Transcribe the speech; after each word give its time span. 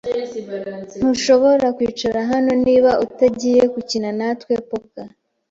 Ntushobora 0.99 1.65
kwicara 1.77 2.19
hano 2.31 2.51
niba 2.65 2.91
utagiye 3.05 3.61
gukina 3.73 4.09
natwe 4.19 4.53
poker. 4.69 5.09